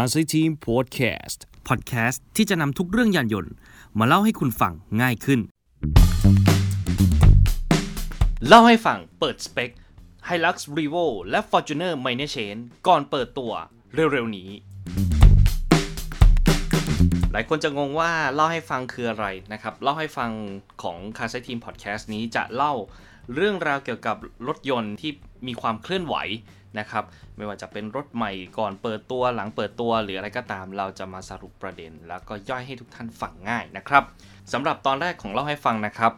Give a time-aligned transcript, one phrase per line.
[0.00, 1.38] c a r s y Team Podcast
[1.68, 3.52] พอดแคสต์ที่จะนำทุกเรื่องยานยนต์
[3.98, 5.40] มาเล่าให้คุณฟังง่ายขึ้น
[8.48, 9.70] เล่าให้ฟังเปิดสเปค
[10.28, 13.52] Hilux Revo และ Fortuner Minor Change ก่อนเปิดตัว
[13.94, 14.50] เร็วๆนี้
[17.32, 20.30] หลายคนจะงงว่าเล่าให้ฟังคืออะไรนะครับ เล่าให้ฟัง
[20.82, 22.74] ของ c a r s y Team Podcast นี้จะเล่า
[23.34, 24.16] เรื่องราวเกี่ยวกับ
[24.48, 25.12] รถยนต์ที่
[25.46, 26.16] มีความเคลื่อนไหว
[26.78, 27.04] นะครับ
[27.36, 34.04] ไม่ว่าจะเป็นรถใหม่ก่อนเปิดตัวหลังเปิดตัวหรืออะไรก็ตาม เราจะมาสรุปประเด็น แล้วก็ย่อยให้ทุกท่านฟังง่ายนะครับ
[34.52, 36.14] สำหรับตอนแรกของเล่าให้ฟังนะครับ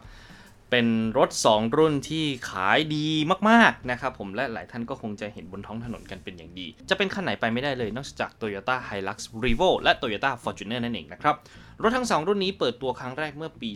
[0.71, 0.87] เป็น
[1.17, 3.07] รถ 2 รุ่นที่ขายดี
[3.49, 11.35] มากๆนะครับผมและหลายท่านก็คงจะเห็นบนท้องถนนกันเป็นอย่างดี จะเป็นคันไหนไปไม่ได้เลยนอกจาก Toyota Hilux Revo และ Toyota Fortuner นั่นเองนะครับ
[11.81, 13.69] รถทั้ง 2 รุ่นนี้เปิดตัวครั้งแรกเมื่อปี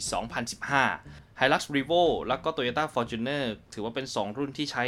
[0.68, 4.86] 2015 Hilux Revo แล้วก็ Toyota Fortuner ถือว่าเป็น 2 รุ่นที่ใช้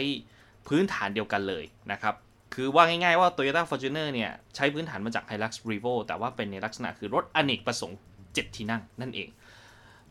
[0.68, 2.16] พื้นฐานเดียวกันเลยนะครับ
[2.56, 9.30] คือว่าง่ายๆว่า Toyota Fortuner เนี่ย ใช้พื้นฐานมาจาก Hilux Revo แต่ว่าเป็นในลักษณะคือรถอเนกประสงค์ 7 ที่นั่งนั่นเอง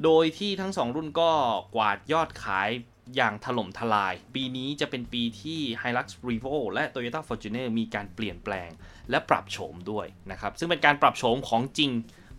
[0.05, 1.31] โดยที่ทั้ง 2 รุ่นก็
[1.75, 2.71] กวาดยอดขาย
[3.17, 8.71] อย่างถล่มทลาย ปีนี้จะเป็นปีที่ Hilux Revo และ Toyota Fortuner มีการเปลี่ยนแปลง
[9.11, 11.91] และปรับโฉมด้วยนะครับ ซึ่งเป็นการปรับโฉมของจริง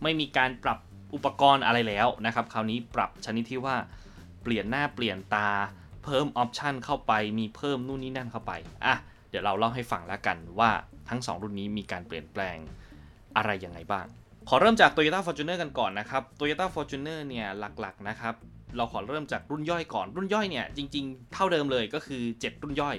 [0.02, 0.78] ไม่มีการปรับ
[1.14, 3.76] อุปกรณ์อะไรแล้วนะครับ คราวนี้ปรับชนิดที่ว่า
[4.42, 5.50] เปลี่ยนหน้าเปลี่ยนตา
[6.08, 8.52] เพิ่มออปชันเข้าไป มีเพิ่มนู่นนี่นั่นเข้าไป
[8.84, 8.94] อะ
[9.30, 10.70] เดี๋ยวเราเล่าให้ฟังแล้วกันว่า
[11.08, 12.56] ทั้ง 2 รุ่นนี้มีการเปลี่ยนแปลง
[13.36, 14.06] อะไรยังไงบ้าง
[14.48, 18.34] ขอเริ่มจาก Toyota Fortuner กันก่อนนะครับ Toyota Fortuner เนี่ยหลักๆนะครับ
[18.76, 22.96] เราขอเริ่มจากรุ่นย่อยก่อน รุ่นย่อยเนี่ยจริงๆ เท่าเดิมเลยก็คือ 7 รุ่นย่อย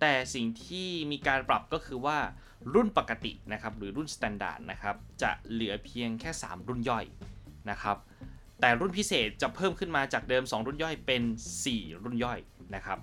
[0.00, 2.18] แต่สิ่งที่มีการปรับก็คือว่า
[2.74, 7.04] รุ่นปกตินะครับหรือรุ่น Standard นะครับจะเหลือเพียงแค่ 3 รุ่นย่อย
[7.70, 7.96] นะครับ
[8.64, 11.22] แต่รุ่นพิเศษจะเพิ่มขึ้นมาจากเดิม 2 รุ่นย่อยเป็น
[11.64, 12.38] 4 รุ่นย่อย
[12.74, 12.98] นะครับ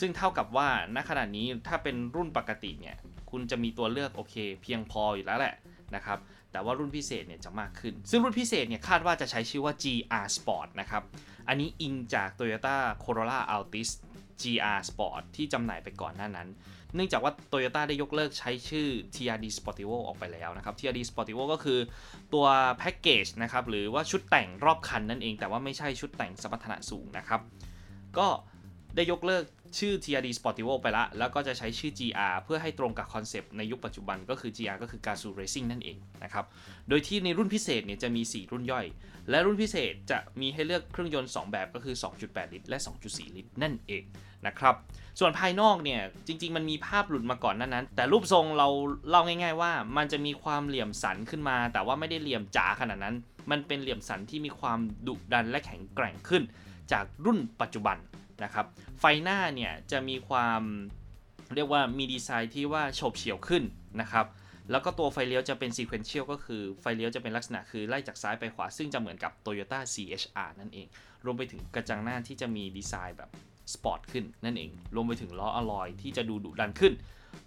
[0.00, 2.96] ซึ่งเท่ากับว่าณขณะนี้ถ้าเป็นรุ่นปกติเนี่ย
[3.30, 5.54] คุณจะมีตัวเลือกโอเค เพียงพออยู่แล้วแหละ
[5.94, 6.18] นะครับ
[6.56, 11.02] แต่ว่ารุ่นพิเศษเนี่ยจะมากขึ้น ซึ่งรุ่นพิเศษเนี่ยคาดว่าจะใช้ชื่อว่า GR Sport นะครับ
[11.48, 13.90] อันนี้อิงจาก Toyota Corolla Altis
[14.42, 16.48] GR Sport ที่จำหน่ายไปก่อนหน้านั้น
[16.94, 21.78] เนื่องจากว่า Toyota ได้ยกเลิกใช้ชื่อ TRD Sportivo ออกไปแล้วนะครับ TRD Sportivo ก็คือ
[22.34, 22.46] ตัว
[22.78, 27.40] แพ็กเกจนะครับ หรือว่าชุดแต่งรอบคันนั่นเอง แต่ว่าไม่ใช่ชุดแต่งสมรรถนะสูงนะครับ
[28.18, 28.26] ก็
[28.96, 29.44] ได้ยกเลิก
[29.78, 36.44] ชื่อ TRD Sportivo ไปละ แล้วก็จะใช้ชื่อ GR เพื่อให้ตรงกับคอนเซปต์ในยุคปัจจุบันก็คือ GR ก็คือ Gazoo Racing นั่นเองนะครับ
[36.88, 38.86] โดยที่ในรุ่นพิเศษเนี่ยจะมี 4 รุ่นย่อย
[39.30, 41.94] และรุ่นพิเศษจะมีให้เลือกเครื่องยนต์ 2 แบบก็คือ
[42.24, 44.02] 2.8 ลิตร และ 2.4 ลิตร นั่นเอง
[44.46, 44.74] นะครับ
[45.20, 48.68] ส่วนภายนอกเนี่ยจริง ๆ มันมีภาพหลุดมาก่อนนั้นนั้น แต่รูปทรงเรา
[49.08, 53.16] เล่าง่าย ๆ ว่า มันจะมีความเหลี่ยมสันขึ้นมา แต่ว่าไม่ได้เหลี่ยมจ๋าขนาดนั้น
[53.50, 56.42] มันเป็นเหลี่ยมสันที่มีความดุดันและแข็งแกร่งขึ้น
[56.92, 57.96] จากรุ่นปัจจุบัน
[58.44, 58.66] นะครับ
[59.00, 60.62] ไฟหน้าเนี่ยจะมีความ
[61.54, 63.62] เรียกว่ามีดีไซน์ที่ว่าโฉบเฉี่ยวขึ้น
[64.00, 64.26] นะครับ
[64.70, 70.86] แล้วก็ตัวไฟเลี้ยวจะเป็น sequential ก็คือไฟเลี้ยวจะเป็นลักษณะคือไล่จากซ้ายไปขวา ซึ่งจะเหมือนกับ Toyota CHR นั่นเอง
[71.24, 73.30] รวมไปถึงกระจังหน้าที่จะมีดีไซน์แบบ
[73.72, 76.92] สปอร์ตขึ้นนั่นเอง รวมไปถึงล้ออลอยที่จะดูดุดันขึ้น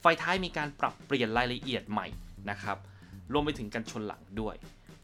[0.01, 2.07] ไฟท้ายมีการปรับเปลี่ยนรายละเอียดใหม่
[2.49, 2.77] นะครับ
[3.33, 4.55] รวมไปถึงกันชนหลังด้วย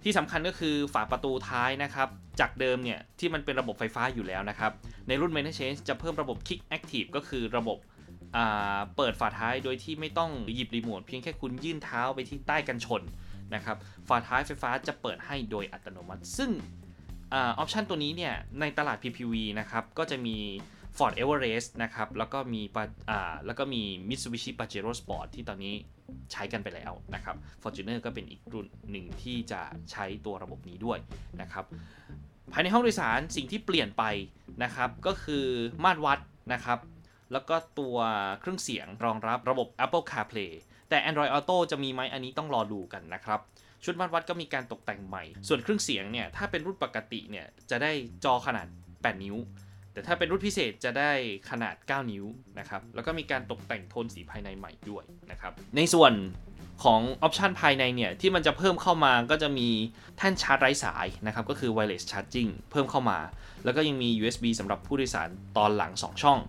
[0.08, 4.72] ที่สำคัญก็คือฝาประตูท้ายนะครับ จากเดิมเนี่ยที่มันเป็นระบบไฟฟ้าอยู่แล้วนะครับ
[5.08, 7.78] ในรุ่น m a i n t e n Change จะเพิ่มระบบ Kick Active ก็คือระบบ
[8.98, 13.02] เปิดฝาท้ายโดยที่ไม่ต้องหยิบรีโมทเพียงแค่คุณยื่นเท้าไปที่ใต้กันชน
[13.56, 13.78] นะครับ
[14.08, 16.52] ฝาท้ายไฟฟ้าจะเปิดให้โดยอัตโนมัติ ซึ่ง
[17.34, 20.38] ออปชันตัวนี้เนี่ยในตลาด PPV นะครับก็จะมี
[20.98, 22.62] Ford Everest นะครับ แล้วก็มี
[23.10, 25.74] อ่าแล้วก็มี Mitsubishi Pajero Sport ที่ตอนนี้
[26.32, 29.62] ใช้กันไปแล้วนะครับ Fortuner ก็เป็นอีกรุ่นหนึ่งที่จะ
[29.92, 31.00] ใช้ตัวระบบนี้ด้วย
[31.42, 31.66] นะครับ
[32.52, 34.04] ภายในห้องโดยสารสิ่งที่เปลี่ยนไป
[34.64, 35.46] นะครับ ก็คือ
[35.84, 36.20] มาตรวัด
[36.54, 36.80] นะครับ
[37.32, 37.98] แล้วก็ตัว
[38.40, 40.52] เครื่องเสียงรองรับระบบ Apple CarPlay
[40.90, 43.40] แต่ Android Auto จะมีไหมอันนี้ต้องรอดูกันนะครับ
[43.84, 47.92] ชุดมาตรวัดก็มีการตกแต่งใหม่ ส่วนเครื่องเสียงเนี่ย ถ้าเป็นรุ่นปกติเนี่ย จะได้
[48.26, 49.36] จอขนาด 8 นิ้ว
[49.96, 51.12] แต่ถ้าเป็นรุ่นพิเศษจะได้
[51.50, 52.26] ขนาด 9 นิ้ว
[52.60, 56.14] นะครับ แล้วก็มีการตกแต่งโทนสีภายในใหม่ด้วยนะครับ ในส่วน
[56.84, 59.70] ของออปชันภายในเนี่ย ที่มันจะเพิ่มเข้ามาก็จะมี
[60.18, 63.20] แท่นชาร์จไร้สายนะครับ ก็คือ wireless charging เพิ่มเข้ามา
[63.64, 66.40] แล้วก็ยังมี USB สำหรับผู้โดยสารตอนหลัง 2 ช่อง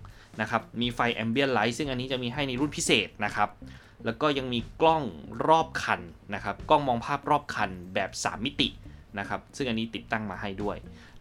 [0.41, 3.51] นะครับ มีไฟ ambient light ซึ่งอันนี้จะมีให้ในรุ่นพิเศษนะครับ
[4.05, 5.05] แล้วก็ยังมีกล้อง
[5.49, 6.01] รอบคัน
[6.35, 8.69] นะครับ กล้องมองภาพรอบคันแบบ 3 มิติ
[9.19, 10.77] นะครับ ซึ่งอันนี้ติดตั้งมาให้ด้วย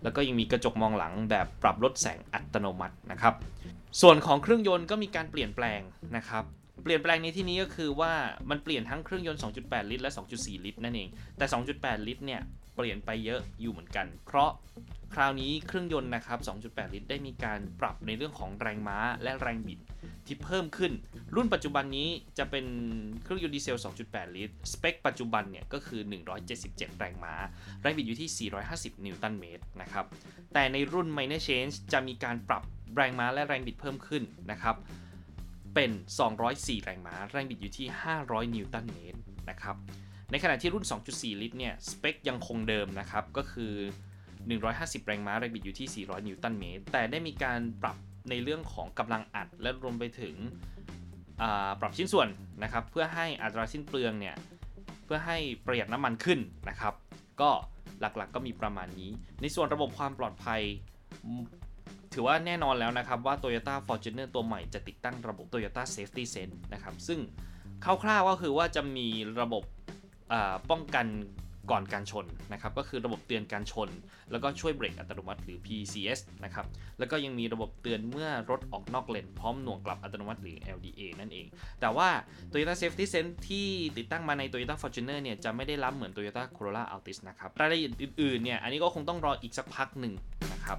[0.06, 3.34] แล้วก็ยังมีกระจกมองหลังแบบปรับลดแสงอัตโนมัตินะครับ
[4.02, 5.82] ส่วนของเครื่องยนต์ก็มีการเปลี่ยนแปลง
[6.18, 6.44] นะครับ
[6.84, 8.14] เปลี่ยนแปลงในที่นี้ก็คือว่า
[8.50, 12.42] มันเปลี่ยนทั้งเครื่องยนต์ 2.8 ลิตร และ 2.4 ลิตรนั่นเอง แต่ 2.8 ลิตรเนี่ย
[12.76, 14.50] เปลี่ยนไปเยอะอยู่เหมือนกัน เพราะ
[15.14, 19.80] คราวนี้เครื่องยนต์นะครับ 2.8 ลิตรได้มีการปรับในเรื่องของแรงม้าและแรงบิด
[20.28, 20.92] ที่เพิ่มขึ้น
[21.36, 22.66] รุ่นปัจจุบันนี้จะเป็น
[23.24, 26.02] เครื่องยนต์ดีเซล 2.8 ลิตร สเปคปัจจุบันเนี่ยก็คือ
[26.50, 27.34] 177 แรงม้า
[27.82, 30.06] แรงบิดอยู่ที่ 450 นิวตันเมตรนะครับ
[30.54, 32.64] แต่ในรุ่น minor change จะมีการปรับ
[32.96, 34.76] แรงม้าและแรงบิดเพิ่มขึ้นนะครับ
[35.76, 35.92] เป็น
[36.38, 37.88] 204 แรงม้า แรงบิดอยู่ที่
[38.22, 39.20] 500 นิวตันเมตร
[39.50, 39.76] นะครับ
[40.32, 43.74] ในขณะที่รุ่น 2.4 ลิตรเนี่ย สเปคยังคงเดิมนะครับ ก็คือ
[44.42, 47.98] 150 แรงม้า แรงบิดอยู่ที่ 400 นิวตันเมตร แต่ได้มีการปรับ
[48.30, 50.36] ในเรื่องของกำลังอัดและรวมไปถึง
[51.82, 52.28] ปรับชิ้นส่วน
[52.64, 54.36] นะครับ เพื่อให้อัตราสิ้นเปลืองเนี่ย
[55.06, 56.40] เพื่อให้ประหยัดน้ำมันขึ้น
[56.70, 56.94] นะครับ
[57.42, 57.50] ก็
[58.00, 59.12] หลักๆกก็มีประมาณนี้
[59.42, 60.62] ในส่วนระบบความปลอดภัย
[62.14, 67.20] ถือว่าแน่นอนแล้วนะครับว่า Toyota Fortuner ตัวใหม่จะติดตั้งระบบ Toyota Safety Sense นะครับ ซึ่ง
[68.04, 69.08] คร่าวๆก็คือว่าจะมี
[69.42, 69.64] ระบบ
[70.70, 71.06] ป้องกัน
[71.72, 73.90] ก่อนการชนนะครับก็คือระบบเตือนการชน
[74.32, 76.66] แล้วก็ช่วยเบรกอัตโนมัติหรือ PCS นะครับ
[77.00, 81.46] แล้วก็ยังมีระบบเตือนเมื่อรถออกนอกเลน พร้อมหน่วงกลับอัตโนมัติหรือ LDA นั่นเอง
[81.82, 82.10] แต่ว่า
[82.52, 83.68] Toyota Safety Sense ที่
[83.98, 90.14] ติดตั้งมาใน Toyota Fortuner เนี่ยจะไม่ได้ล้ำเหมือน Toyota Corolla Altis นะครับรายละเอียดอื่นๆเนี่ยอันนี้ก็คงต้องรออีกสักพักหนึ่ง
[90.54, 90.78] นะครับ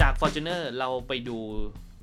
[0.00, 1.38] จาก Fortuner เราไปดู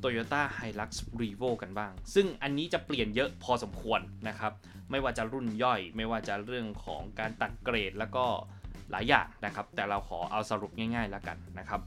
[0.03, 4.53] Toyota Hilux Revo กันบ้าง ซึ่งอันนี้จะเปลี่ยนเยอะพอสมควรนะครับ
[4.91, 8.25] ไม่ว่าจะรุ่นย่อย ไม่ว่าจะเรื่องของการตัดเกรดแล้วก็
[8.91, 11.81] หลายอย่างนะครับ แต่เราขอเอาสรุปง่ายๆแล้วกันนะครับ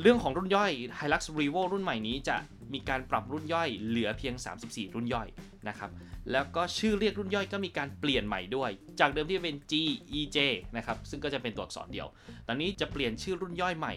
[0.00, 2.36] เรื่องของรุ่นย่อย Hilux Revo รุ่นใหม่นี้จะ
[2.72, 4.34] มีการปรับรุ่นย่อยเหลือเพียง
[4.64, 5.28] 34 รุ่นย่อย
[5.68, 5.90] นะครับ
[6.32, 8.70] แล้วก็ชื่อเรียกรุ่นย่อยก็มีการเปลี่ยนใหม่ด้วย
[9.00, 9.72] จากเดิมที่เป็น G
[10.18, 10.38] E J
[10.76, 12.06] นะครับ ซึ่งก็จะเป็นตัวอักษรเดียว
[12.46, 13.94] ตอนนี้จะเปลี่ยนชื่อรุ่นย่อยใหม่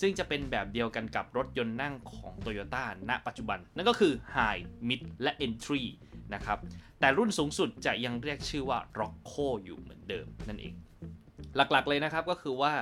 [0.00, 5.82] ซึ่งจะเป็นแบบเดียวกันกับรถยนต์นั่งของ Toyota ณ ปัจจุบัน นั่นก็คือ High Mid และ Entry
[6.34, 6.58] นะครับ
[7.00, 10.74] แต่รุ่นสูงสุดจะยังเรียกชื่อว่า Rocco อยู่เหมือนเดิมนั่นเอง
[11.56, 12.72] หลักๆเลยนะครับก็คือว่า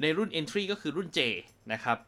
[0.00, 1.20] ในรุ่น Entry ก็คือรุ่น J
[1.72, 1.98] นะครับ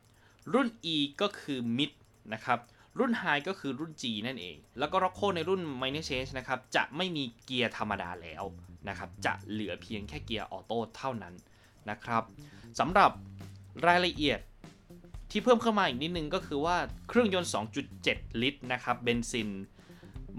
[0.55, 1.93] รุ่น E ก็คือ Mid
[2.35, 2.59] นะครับ
[2.99, 8.43] รุ่น High ก็คือรุ่น G นั่นเอง แล้วก็ Rocco ในรุ่น Minor Change นะครับ จะไม่มีเกียร์ธรรมดาแล้ว
[8.89, 11.35] นะครับ จะเหลือเพียงแค่เกียร์ออโต้เท่านั้น
[11.91, 12.23] นะครับ
[12.81, 13.11] สำหรับ
[13.87, 14.41] รายละเอียด
[15.31, 16.77] ที่เพิ่มเข้ามาอีกนิดนึงก็คือว่า
[17.09, 17.51] เครื่องยนต์
[17.95, 19.51] 2.7 ลิตรนะครับเบนซิน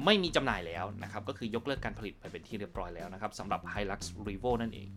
[0.05, 4.87] ไม่มีจำหน่ายแล้วนะครับ ก็คือยกเลิกการผลิตไปเป็นที่เรียบร้อยแล้วนะครับสำหรับ Hilux Revo นั่นเอง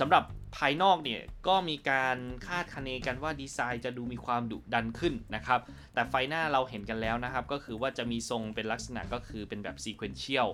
[0.00, 0.24] สำหรับ
[0.56, 2.16] ภายนอกเนี่ยก็มีการ
[2.46, 5.60] คาดคะเนกันว่าดีไซน์จะดูมีความดุดันขึ้นนะครับ
[5.94, 10.48] แต่ไฟหน้าเราเห็นกันแล้วนะครับ ก็คือว่าจะมีทรงเป็นลักษณะก็คือเป็นแบบ sequential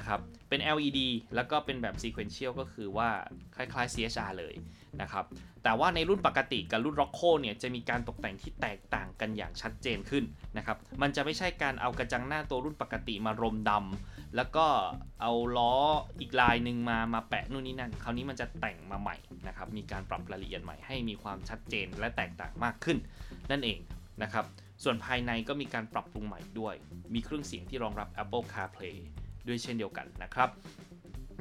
[0.00, 1.00] ะครับ เป็น LED
[1.34, 3.08] แล้วก็เป็นแบบ sequential ก็คือว่า
[3.56, 4.54] คล้ายๆ CHR เลย
[5.02, 5.24] นะครับ
[5.64, 10.24] แต่ว่าในรุ่นปกติกับรุ่น Rocco เนี่ยจะมีการตกแต่งที่แตกต่างกันอย่างชัดเจนขึ้น
[10.56, 14.66] นะครับ มันจะไม่ใช่การเอากระจังหน้าตัวรุ่นปกติมารมดำแล้วก็
[15.20, 15.74] เอาล้อ
[16.20, 19.16] อีกลายหนึ่งมามาแปะนู่นนี่นั่น คราวนี้มันจะแต่งมาใหม่
[19.48, 22.98] นะครับ มีการปรับรายละเอียดใหม่ให้มีความชัดเจนและแตกต่างมากขึ้น
[23.50, 23.78] นั่นเอง
[24.22, 24.44] นะครับ
[24.84, 26.74] ส่วนภายในก็มีการปรับปรุงใหม่ด้วย
[27.14, 28.96] มีเครื่องเสียงที่รองรับ Apple CarPlay
[29.48, 30.48] ด้วยเช่นเดียวกันนะครับ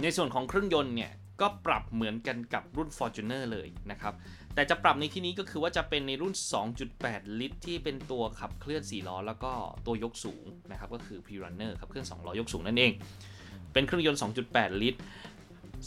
[0.01, 1.11] ในส่วนของเครื่องยนต์เนี่ย
[1.41, 4.13] ก็ปรับเหมือนกันกับรุ่น Fortuner เลยนะครับ
[4.55, 6.33] แต่จะปรับในที่นี้ก็คือว่าจะเป็นในรุ่น
[6.85, 9.51] 2.8 ลิตร ที่เป็นตัวขับเคลื่อน 4 ล้อ แล้วก็
[9.85, 12.91] ตัวยกสูงนะครับ ก็คือ P-Runner ขับเคลื่อน 2 ล้อยกสูงนั่นเอง
[13.73, 14.19] เป็นเครื่องยนต์
[14.51, 14.99] 2.8 ลิตร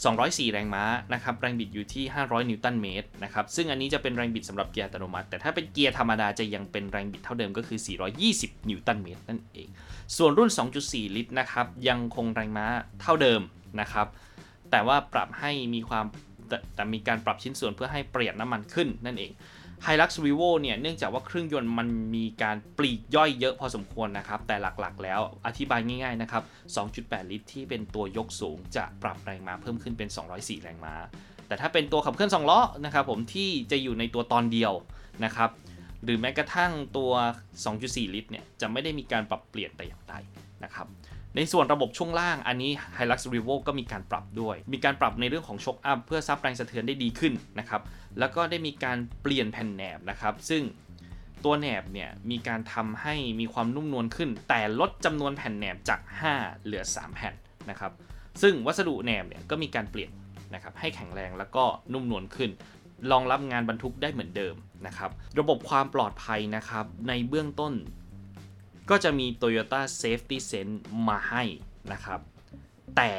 [0.05, 0.83] 204 แรงม้า
[1.13, 7.79] นะครับ แรงบิดอยู่ที่ 500 นิวตันเมตรนะครับ ซึ่งอันนี้จะเป็นแรงบิดสำหรับเกียร์อัตโนมัติ แต่ถ้าเป็นเกียร์ธรรมดาจะยังเป็นแรงบิดเท่าเดิมก็คือ
[8.23, 9.67] 420 นิวตันเมตรนั่นเอง
[10.17, 10.49] ส่วนรุ่น
[10.83, 12.65] 2.4 ลิตรนะครับ ยังคงแรงม้า
[13.01, 13.41] เท่าเดิม
[13.81, 14.07] นะครับ
[14.71, 16.05] แต่ว่าปรับให้มีความ
[16.47, 19.31] แตแต่มีการปรับชิ้นส่วนเพื่อให้ประหยัดน้ำมันขึ้นนั่นเอง
[19.85, 26.43] Hilux Revo เนี่ยเนื่องจากว่าเครื่องยนต์มันมีการปลีกย่อยเยอะพอสมควรนะครับ แต่หลักๆ แล้วอธิบายง่ายๆนะครับ
[26.87, 30.95] 2.8 ลิตรที่เป็นตัวยกสูงจะปรับแรงม้าเพิ่มขึ้นเป็น 204 แรงม้า
[31.47, 34.73] แต่ถ้าเป็นตัวขับเคลื่อน 2 ล้อนะครับผมที่จะอยู่ในตัวตอนเดียว
[35.25, 35.49] นะครับ
[36.03, 37.11] หรือแม้กระทั่งตัว
[37.63, 40.15] 2.4 ลิตรเนี่ยจะไม่ได้มีการปรับเปลี่ยนแต่อย่างใด
[40.63, 40.87] นะครับ
[41.39, 47.81] ในส่วนระบบช่วงล่างอันนี้ Hilux Revo ก็มีการปรับด้วย มีการปรับในเรื่องของช็อคอัพเพื่อซับแรงสะเทือนได้ดีขึ้นนะครับ
[48.19, 50.63] แล้วก็ได้มีการเปลี่ยนแผ่นแหนบนะครับ ซึ่ง
[51.45, 55.99] ตัวแหนบเนี่ยมีการทำให้มีความนุ่มนวลขึ้น แต่ลดจำนวนแผ่นแหนบจาก
[56.33, 57.33] 5 เหลือ 3 แผ่น
[57.69, 57.91] นะครับ
[58.41, 60.11] ซึ่งวัสดุแหนบเนี่ยก็มีการเปลี่ยน
[60.53, 61.63] นะครับให้แข็งแรงแล้วก็
[61.93, 62.51] นุ่มนวลขึ้น
[63.11, 64.55] รองรับงานบรรทุกได้เหมือนเดิม
[64.87, 67.73] นะครับ ระบบความปลอดภัยนะครับ ในเบื้องต้น
[68.89, 70.77] ก็จะมี Toyota Safety Sense
[71.07, 71.43] มาให้
[71.91, 72.19] นะครับ
[72.97, 73.11] แต่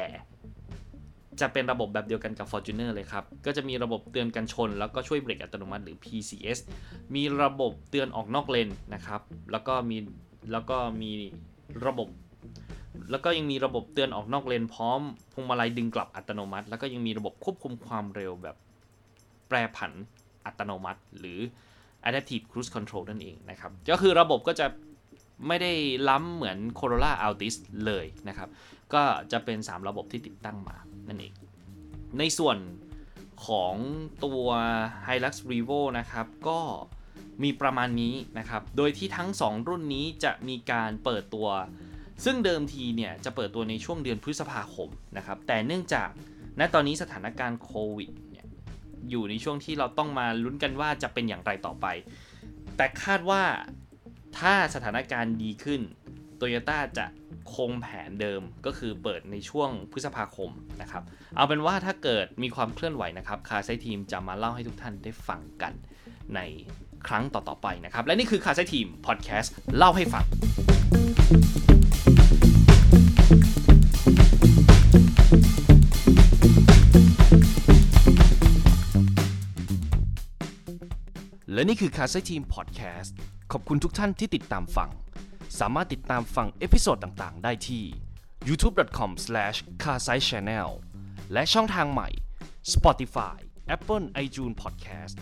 [1.39, 6.59] จะเป็นระบบแบบเดียวกันกับ Fortuner เลยครับ ก็จะมีระบบเตือนกันชน แล้วก็ช่วยเบรกอัตโนมัติหรือ PCS
[7.15, 9.21] มีระบบเตือนออกนอกเลนนะครับ
[9.51, 9.97] แล้วก็มี
[10.51, 11.11] แล้วก็มี
[11.85, 12.07] ระบบ
[13.11, 15.01] แล้วก็ยังมีระบบเตือนออกนอกเลนพร้อม
[15.33, 18.55] พวงมาลัยดึงกลับอัตโนมัติ แล้วก็ยังมีระบบควบคุมความเร็วแบบ
[19.47, 19.91] แปรผัน
[20.45, 21.39] อัตโนมัติ หรือ
[22.07, 24.65] Adaptive Cruise Control นั่นเองนะครับ ก็คือระบบก็จะ
[25.47, 25.71] ไม่ได้
[26.09, 27.55] ล้ำเหมือน Corolla Altis
[27.85, 28.49] เลยนะครับ
[28.93, 30.77] ก็จะเป็น 3 ระบบที่ติดตั้งมา
[31.07, 31.33] นั่นเอง
[32.19, 32.57] ในส่วน
[33.47, 33.75] ของ
[34.25, 34.43] ตัว
[35.07, 36.59] Hilux Revo นะครับ ก็
[37.43, 41.47] มีประมาณนี้นะครับ โดยที่ทั้ง 2 รุ่นนี้จะมีการเปิดตัว
[42.25, 46.09] ซึ่งเดิมทีเนี่ย จะเปิดตัวในช่วงเดือนพฤษภาคมนะครับ แต่เนื่องจาก
[46.59, 48.45] ณตอนนี้สถานการณ์โควิดเนี่ย
[49.09, 51.85] อยู่ในช่วงที่เราต้องมาลุ้นกันว่าจะเป็นอย่างไรต่อไป
[52.77, 53.41] แต่คาดว่า
[54.37, 55.81] ถ้าสถานการณ์ดีขึ้น
[56.37, 57.05] โตโยต้าจะ
[57.53, 61.03] คงแผนเดิมก็คือเปิดในช่วงพฤษภาคมนะครับ
[61.35, 65.73] เอาเป็นว่าถ้าเกิดมีความเคลื่อนไหวนะครับคาไซทีมจะมาเล่าให้ทุกท่านได้ฟังกัน
[66.35, 66.39] ใน
[67.07, 70.25] ครั้งต่อๆไปนะครับ และนี่คือคาไซทีมพอดแคสต์เล่าให้ฟัง
[81.53, 83.15] และนี่คือ Kasai Team Podcast
[83.51, 84.89] ขอบคุณทุกท่านที่ติดตามฟัง
[85.59, 87.83] สามารถติดตามฟัง episode ต่างๆ ได้ที่
[88.47, 90.69] youtube.com/kasaichannel
[91.33, 92.09] และช่องทางใหม่
[92.73, 93.37] Spotify
[93.75, 95.15] Apple iTunes Podcast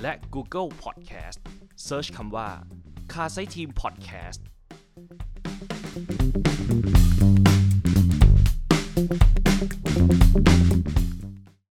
[0.00, 1.38] และ Google Podcast
[1.86, 2.48] search คำว่า
[3.12, 4.40] k a s a i Team Podcast